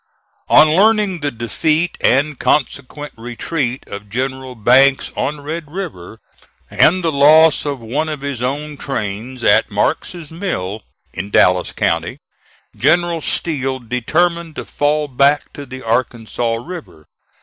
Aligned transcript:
On 0.49 0.67
learning 0.75 1.19
the 1.19 1.29
defeat 1.29 1.95
and 2.03 2.39
consequent 2.39 3.13
retreat 3.15 3.83
of 3.87 4.09
General 4.09 4.55
Banks 4.55 5.11
on 5.15 5.41
Red 5.41 5.69
River, 5.71 6.19
and 6.71 7.03
the 7.03 7.11
loss 7.11 7.67
of 7.67 7.79
one 7.81 8.09
of 8.09 8.21
his 8.21 8.41
own 8.41 8.77
trains 8.77 9.43
at 9.43 9.69
Mark's 9.69 10.15
Mill, 10.31 10.81
in 11.13 11.29
Dallas 11.29 11.71
County, 11.71 12.17
General 12.75 13.21
Steele 13.21 13.77
determined 13.77 14.55
to 14.55 14.65
fall 14.65 15.07
back 15.07 15.53
to 15.53 15.67
the 15.67 15.83
Arkansas 15.83 16.55
River. 16.55 17.05